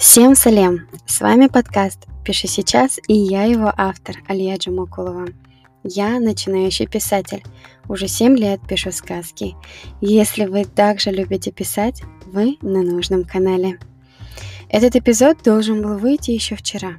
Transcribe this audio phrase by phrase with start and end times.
[0.00, 0.88] Всем салем!
[1.04, 5.26] С вами подкаст «Пиши сейчас» и я его автор Алия Джамукулова.
[5.84, 7.42] Я начинающий писатель.
[7.86, 9.56] Уже 7 лет пишу сказки.
[10.00, 13.78] Если вы также любите писать, вы на нужном канале.
[14.70, 16.92] Этот эпизод должен был выйти еще вчера,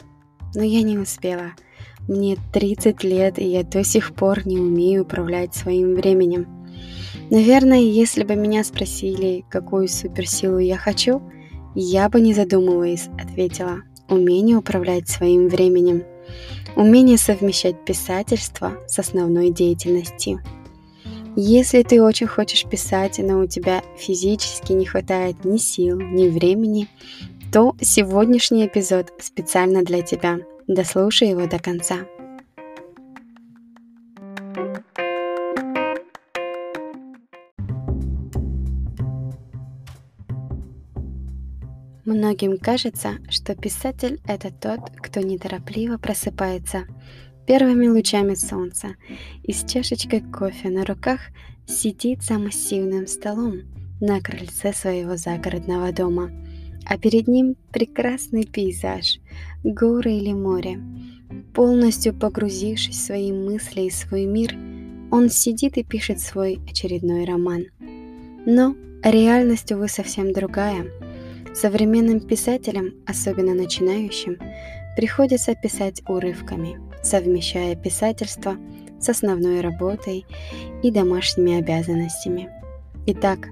[0.54, 1.54] но я не успела.
[2.08, 6.46] Мне 30 лет, и я до сих пор не умею управлять своим временем.
[7.32, 11.20] Наверное, если бы меня спросили, какую суперсилу я хочу–
[11.76, 16.04] я бы не задумываясь ответила умение управлять своим временем,
[16.76, 20.42] умение совмещать писательство с основной деятельностью.
[21.36, 26.90] Если ты очень хочешь писать, но у тебя физически не хватает ни сил, ни времени,
[27.54, 30.40] то сегодняшний эпизод специально для тебя.
[30.68, 32.00] Дослушай его до конца.
[42.22, 46.84] Многим кажется, что писатель– это тот, кто неторопливо просыпается
[47.48, 48.90] первыми лучами солнца
[49.42, 51.20] и с чашечкой кофе на руках
[51.66, 53.62] сидит за массивным столом
[54.00, 56.30] на крыльце своего загородного дома,
[56.86, 59.18] а перед ним прекрасный пейзаж,
[59.64, 60.80] горы или море.
[61.56, 64.54] Полностью погрузившись в свои мысли и свой мир,
[65.10, 67.66] он сидит и пишет свой очередной роман.
[68.46, 70.86] Но реальность, увы, совсем другая–
[71.54, 74.38] Современным писателям, особенно начинающим,
[74.96, 78.56] приходится писать урывками, совмещая писательство
[79.00, 80.26] с основной работой
[80.82, 82.50] и домашними обязанностями.
[83.08, 83.50] Итак,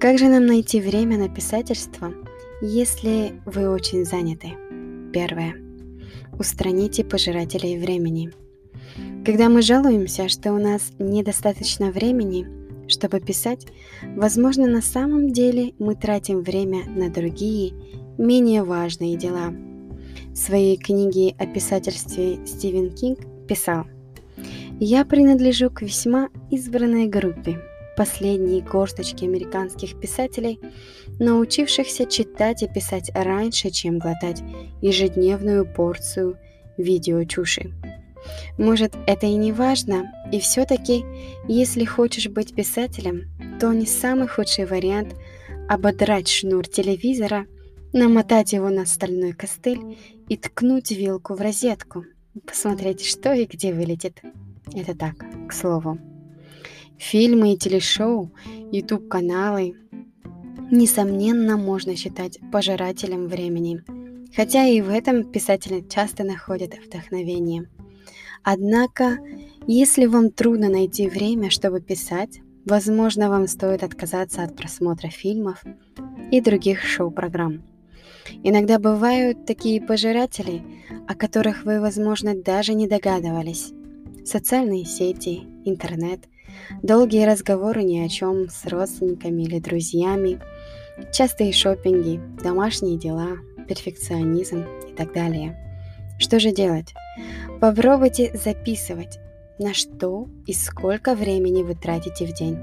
[0.00, 2.12] как же нам найти время на писательство,
[2.62, 4.52] если вы очень заняты?
[5.12, 5.56] Первое.
[6.38, 8.32] Устраните пожирателей времени.
[9.26, 12.46] Когда мы жалуемся, что у нас недостаточно времени–
[12.90, 13.66] чтобы писать,
[14.16, 17.72] возможно, на самом деле мы тратим время на другие,
[18.18, 19.52] менее важные дела.
[20.32, 23.84] В своей книге о писательстве Стивен Кинг писал
[24.78, 27.58] «Я принадлежу к весьма избранной группе,
[27.96, 30.60] последней горсточке американских писателей,
[31.18, 34.42] научившихся читать и писать раньше, чем глотать
[34.80, 36.38] ежедневную порцию
[36.78, 37.72] видеочуши.
[38.58, 41.04] Может, это и не важно, и все-таки,
[41.48, 43.24] если хочешь быть писателем,
[43.58, 45.14] то не самый худший вариант
[45.68, 47.46] ободрать шнур телевизора,
[47.92, 49.98] намотать его на стальной костыль
[50.28, 52.04] и ткнуть вилку в розетку,
[52.46, 54.22] посмотреть, что и где вылетит.
[54.72, 55.16] Это так,
[55.48, 55.98] к слову.
[56.96, 58.30] Фильмы и телешоу,
[58.70, 59.74] YouTube-каналы,
[60.70, 63.82] несомненно, можно считать пожирателем времени.
[64.36, 67.68] Хотя и в этом писатели часто находят вдохновение–
[68.42, 69.18] Однако,
[69.66, 75.62] если вам трудно найти время, чтобы писать, возможно, вам стоит отказаться от просмотра фильмов
[76.30, 77.62] и других шоу-программ.
[78.42, 80.62] Иногда бывают такие пожиратели,
[81.08, 83.72] о которых вы, возможно, даже не догадывались.
[84.24, 86.20] Социальные сети, интернет,
[86.82, 90.40] долгие разговоры ни о чем с родственниками или друзьями,
[91.12, 95.69] частые шопинги, домашние дела, перфекционизм и так далее.
[96.20, 96.94] Что же делать?
[97.60, 99.18] Попробуйте записывать,
[99.58, 102.58] на что и сколько времени вы тратите в день.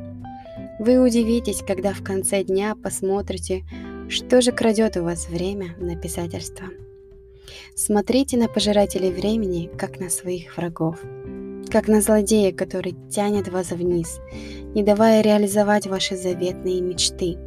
[0.80, 3.64] Вы удивитесь, когда в конце дня посмотрите,
[4.10, 6.68] что же крадет у вас время на писательство.
[7.76, 11.00] Смотрите на пожирателей времени, как на своих врагов,
[11.72, 14.20] как на злодея, который тянет вас вниз,
[14.76, 17.38] не давая реализовать ваши заветные мечты.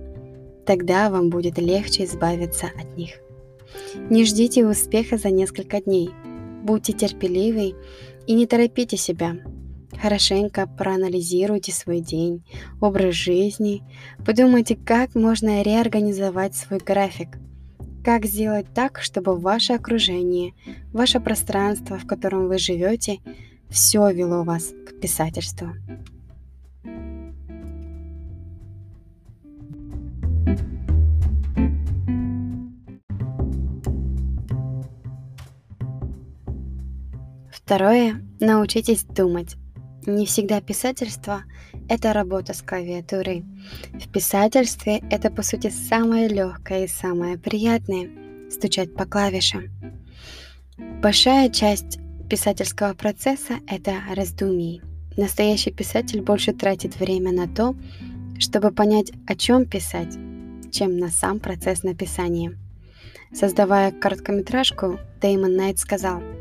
[0.66, 3.20] Тогда вам будет легче избавиться от них.
[4.10, 6.10] Не ждите успеха за несколько дней–
[6.62, 7.74] Будьте терпеливы
[8.26, 9.36] и не торопите себя.
[10.00, 12.44] Хорошенько проанализируйте свой день,
[12.80, 13.82] образ жизни,
[14.24, 17.38] подумайте, как можно реорганизовать свой график,
[18.04, 20.54] как сделать так, чтобы ваше окружение,
[20.92, 23.18] ваше пространство, в котором вы живете,
[23.68, 25.72] все вело вас к писательству.
[37.70, 38.20] Второе.
[38.40, 39.54] Научитесь думать.
[40.04, 41.44] Не всегда писательство–
[41.88, 43.44] это работа с клавиатурой.
[43.92, 48.10] В писательстве это, по сути, самое легкое и самое приятное–
[48.50, 49.66] стучать по клавишам.
[51.00, 54.82] Большая часть писательского процесса– это раздумий.
[55.16, 57.76] Настоящий писатель больше тратит время на то,
[58.40, 60.18] чтобы понять, о чем писать,
[60.72, 62.58] чем на сам процесс написания.
[63.32, 66.20] Создавая короткометражку, Дэймон Найт сказал–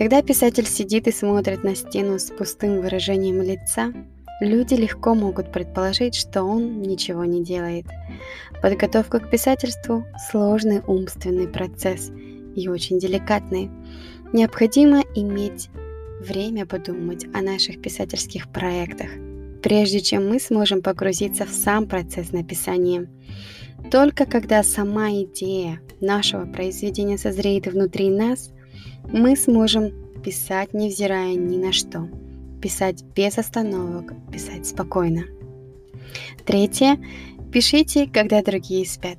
[0.00, 3.92] когда писатель сидит и смотрит на стену с пустым выражением лица,
[4.40, 7.84] люди легко могут предположить, что он ничего не делает.
[8.62, 12.10] Подготовка к писательству– сложный умственный процесс
[12.56, 13.70] и очень деликатный.
[14.32, 15.68] Необходимо иметь
[16.22, 19.10] время подумать о наших писательских проектах,
[19.62, 23.06] прежде чем мы сможем погрузиться в сам процесс написания.
[23.90, 28.50] Только когда сама идея нашего произведения созреет внутри нас,
[29.12, 29.92] мы сможем
[30.22, 32.08] писать, невзирая ни на что.
[32.62, 35.24] Писать без остановок, писать спокойно.
[36.44, 36.98] Третье.
[37.52, 39.18] Пишите, когда другие спят.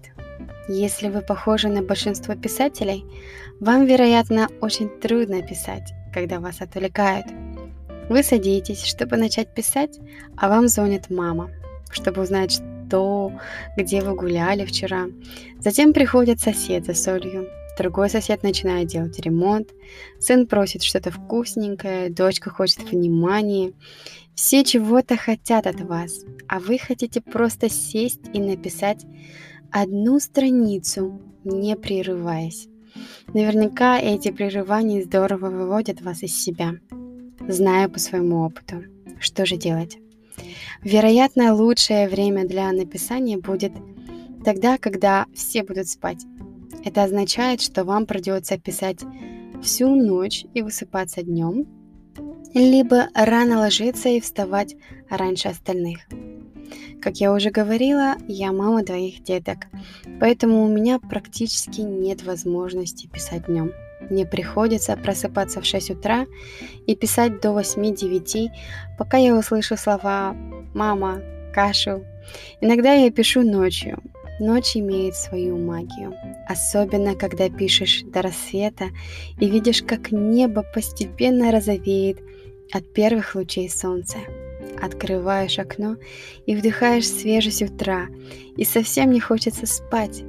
[0.70, 3.04] Если вы похожи на большинство писателей,
[3.60, 7.26] вам, вероятно, очень трудно писать, когда вас отвлекают.
[8.10, 10.00] Вы садитесь, чтобы начать писать,
[10.38, 11.50] а вам звонит мама,
[11.92, 13.34] чтобы узнать, что,
[13.76, 15.08] где вы гуляли вчера.
[15.60, 17.48] Затем приходит сосед за солью,
[17.82, 19.74] Другой сосед начинает делать ремонт,
[20.20, 23.74] сын просит что-то вкусненькое, дочка хочет внимания.
[24.36, 29.04] Все чего-то хотят от вас, а вы хотите просто сесть и написать
[29.72, 32.68] одну страницу, не прерываясь.
[33.34, 36.74] Наверняка эти прерывания здорово выводят вас из себя.
[37.48, 38.84] Знаю по своему опыту.
[39.20, 39.98] Что же делать?
[40.84, 43.72] Вероятно, лучшее время для написания будет
[44.46, 46.28] тогда, когда все будут спать.
[46.84, 49.00] Это означает, что вам придется писать
[49.62, 51.68] всю ночь и высыпаться днем,
[52.54, 54.76] либо рано ложиться и вставать
[55.10, 56.00] раньше остальных.
[57.02, 59.68] Как я уже говорила, я мама двоих деток,
[60.20, 63.72] поэтому у меня практически нет возможности писать днем.
[64.10, 66.26] Мне приходится просыпаться в 6 утра
[66.88, 68.50] и писать до 8-9,
[68.98, 70.36] пока я услышу слова
[70.74, 71.22] «мама»,
[71.54, 72.04] «кашу».
[72.62, 74.02] Иногда я пишу ночью,
[74.42, 76.16] Ночь имеет свою магию,
[76.48, 78.86] особенно когда пишешь до рассвета
[79.40, 82.18] и видишь, как небо постепенно розовеет
[82.72, 84.18] от первых лучей солнца.
[84.82, 85.96] Открываешь окно
[86.48, 88.08] и вдыхаешь свежесть утра,
[88.58, 90.24] и совсем не хочется спать.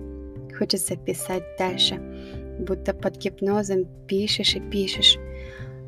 [0.59, 1.99] Хочется писать дальше,
[2.59, 5.17] будто под гипнозом пишешь и пишешь.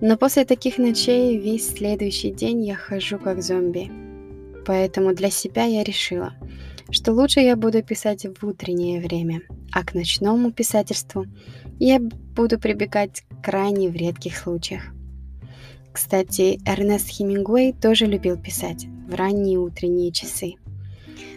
[0.00, 3.92] Но после таких ночей весь следующий день я хожу как зомби.
[4.64, 6.32] Поэтому для себя я решила–
[6.90, 9.42] что лучше я буду писать в утреннее время,
[9.72, 11.26] а к ночному писательству
[11.78, 14.82] я буду прибегать крайне в редких случаях.
[15.92, 20.54] Кстати, Эрнест Хемингуэй тоже любил писать в ранние утренние часы.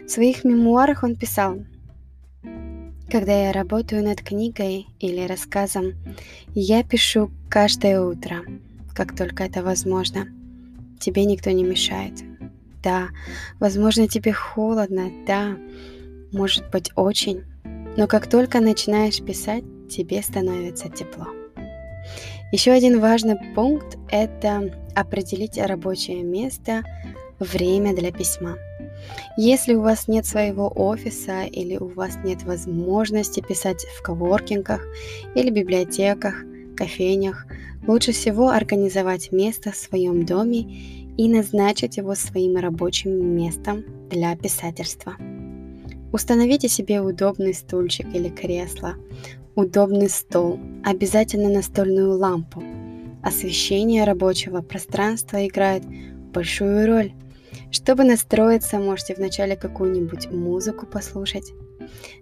[0.05, 1.59] В своих мемуарах он писал,
[3.09, 5.93] «Когда я работаю над книгой или рассказом,
[6.53, 8.43] я пишу каждое утро,
[8.93, 10.27] как только это возможно.
[10.99, 12.23] Тебе никто не мешает
[12.87, 13.09] да.
[13.59, 15.57] Возможно, тебе холодно, да.
[16.31, 17.43] Может быть, очень.
[17.97, 21.27] Но как только начинаешь писать, тебе становится тепло.
[22.53, 26.83] Еще один важный пункт– это определить рабочее место,
[27.39, 28.55] время для письма.
[29.35, 34.81] Если у вас нет своего офиса или у вас нет возможности писать в коворкингах
[35.35, 36.35] или библиотеках,
[36.77, 37.47] кофейнях,
[37.85, 45.15] лучше всего организовать место в своем доме и назначить его своим рабочим местом для писательства.
[46.13, 48.95] Установите себе удобный стульчик или кресло,
[49.55, 52.63] удобный стол, обязательно настольную лампу.
[53.23, 55.83] Освещение рабочего пространства играет
[56.31, 57.13] большую роль.
[57.71, 61.51] Чтобы настроиться, можете вначале какую-нибудь музыку послушать.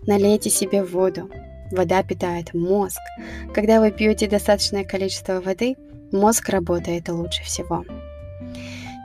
[0.08, 1.30] Налейте себе воду.
[1.72, 3.00] Вода питает мозг.
[3.54, 5.76] Когда вы пьете достаточное количество воды,
[6.12, 7.84] мозг работает лучше всего.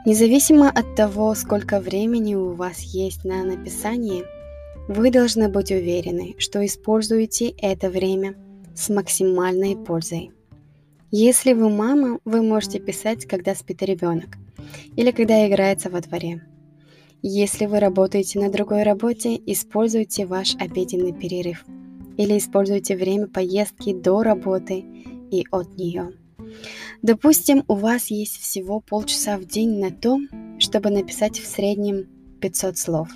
[0.03, 4.25] Независимо от того, сколько времени у вас есть на написание,
[4.87, 8.35] вы должны быть уверены, что используете это время
[8.75, 10.31] с максимальной пользой.
[11.11, 14.37] Если вы мама, вы можете писать, когда спит ребенок
[14.95, 16.47] или когда играется во дворе.
[17.21, 21.63] Если вы работаете на другой работе, используйте ваш обеденный перерыв
[22.17, 24.83] или используйте время поездки до работы
[25.29, 26.13] и от нее.
[27.01, 30.19] Допустим, у вас есть всего полчаса в день на то,
[30.59, 32.07] чтобы написать в среднем
[32.41, 33.09] 500 слов.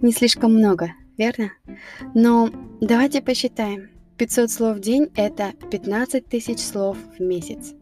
[0.00, 1.52] Не слишком много, верно?
[2.14, 2.50] Но
[2.80, 3.90] давайте посчитаем.
[4.18, 7.74] 500 слов в день– это 15 тысяч слов в месяц.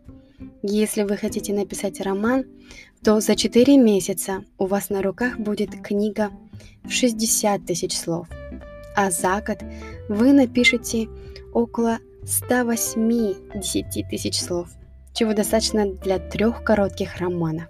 [0.63, 2.45] Если вы хотите написать роман,
[3.03, 6.31] то за 4 месяца у вас на руках будет книга
[6.85, 8.27] в 60 тысяч слов.
[8.97, 9.59] А за год
[10.09, 11.09] вы напишете
[11.53, 11.99] около
[12.31, 14.69] 180 тысяч слов
[15.13, 17.69] чего достаточно для трех коротких романов.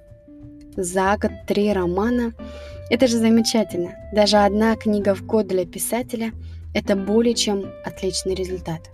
[0.76, 2.34] За год три романа–
[2.90, 3.94] это же замечательно.
[4.12, 6.32] Даже одна книга в год для писателя–
[6.74, 8.90] это более чем отличный результат.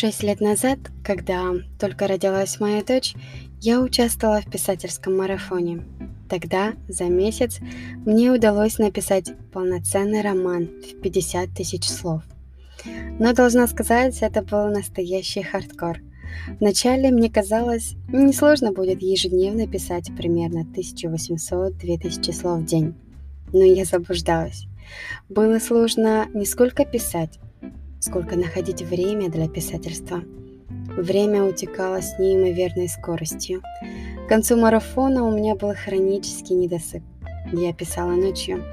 [0.00, 3.16] Шесть лет назад, когда только родилась моя дочь,
[3.60, 5.82] я участвовала в писательском марафоне.
[6.28, 7.58] Тогда, за месяц,
[8.06, 12.22] мне удалось написать полноценный роман в 50 тысяч слов.
[13.18, 15.98] Но, должна сказать, это был настоящий хардкор.
[16.60, 22.94] Вначале мне казалось, несложно будет ежедневно писать примерно 1800-2000 слов в день.
[23.52, 24.68] Но я заблуждалась.
[25.28, 27.40] Было сложно не сколько писать,
[28.00, 30.22] сколько находить время для писательства.
[30.96, 33.62] Время утекало с неимоверной скоростью.
[34.26, 37.02] К концу марафона у меня был хронический недосып.
[37.52, 38.64] Я писала ночью,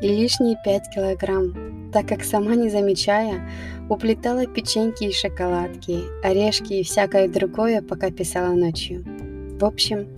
[0.00, 3.48] и лишние 5 килограмм, так как сама не замечая,
[3.88, 9.04] уплетала печеньки и шоколадки, орешки и всякое другое, пока писала ночью.
[9.58, 10.08] В общем,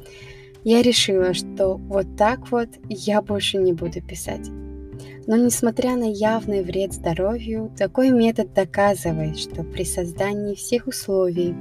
[0.65, 4.49] я решила, что вот так вот я больше не буду писать.
[5.27, 11.55] Но несмотря на явный вред здоровью, такой метод доказывает, что при создании всех условий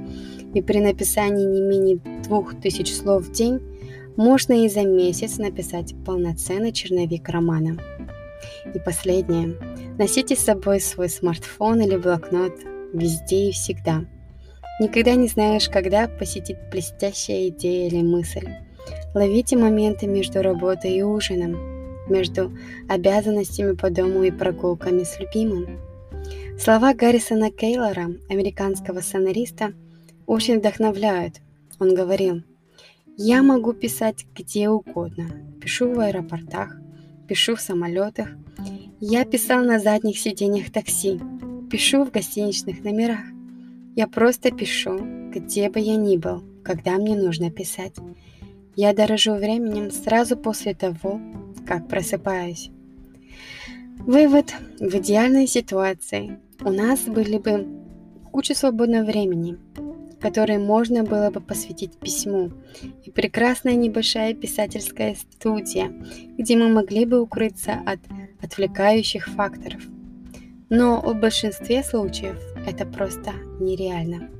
[0.52, 3.60] и при написании не менее двух тысяч слов в день
[4.16, 7.78] можно и за месяц написать полноценный черновик романа.
[8.74, 9.56] И последнее.
[9.98, 12.52] Носите с собой свой смартфон или блокнот
[12.92, 14.04] везде и всегда.
[14.80, 18.48] Никогда не знаешь, когда посетит блестящая идея или мысль.
[19.14, 21.71] Ловите моменты между работой и ужином,
[22.08, 22.52] между
[22.88, 25.78] обязанностями по дому и прогулками с любимым.
[26.58, 29.72] Слова Гаррисона Кейлора, американского сценариста,
[30.26, 31.40] очень вдохновляют.
[31.78, 32.42] Он говорил,
[33.16, 35.30] «Я могу писать где угодно.
[35.60, 36.76] Пишу в аэропортах,
[37.28, 38.28] пишу в самолетах.
[39.00, 41.20] Я писал на задних сиденьях такси,
[41.70, 43.20] пишу в гостиничных номерах.
[43.96, 44.98] Я просто пишу,
[45.34, 47.94] где бы я ни был, когда мне нужно писать.
[48.76, 51.20] Я дорожу временем сразу после того,
[51.66, 52.70] как просыпаюсь.
[53.98, 54.54] Вывод.
[54.80, 57.66] В идеальной ситуации у нас были бы
[58.32, 59.58] куча свободного времени,
[60.20, 62.50] которое можно было бы посвятить письму,
[63.04, 65.92] и прекрасная небольшая писательская студия,
[66.38, 68.00] где мы могли бы укрыться от
[68.40, 69.82] отвлекающих факторов.
[70.68, 74.30] Но в большинстве случаев это просто нереально.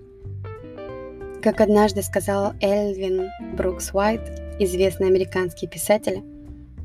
[1.43, 4.21] Как однажды сказал Эльвин Брукс Уайт,
[4.59, 6.23] известный американский писатель,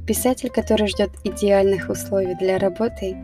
[0.08, 3.18] Писатель, который ждет идеальных условий для работы,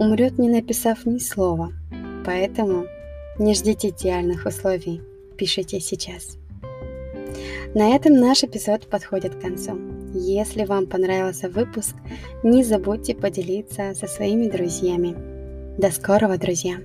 [0.00, 1.72] умрет, не написав ни слова.
[2.24, 2.86] Поэтому
[3.38, 5.00] не ждите идеальных условий,
[5.38, 6.36] пишите сейчас.
[7.74, 9.78] На этом наш эпизод подходит к концу.
[10.14, 11.94] Если вам понравился выпуск,
[12.42, 15.14] не забудьте поделиться со своими друзьями.
[15.78, 16.78] До скорого, друзья!